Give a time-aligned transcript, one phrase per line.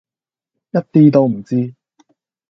[0.71, 1.75] 一啲都唔知